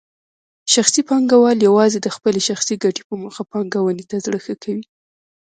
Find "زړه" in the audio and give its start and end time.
4.25-4.39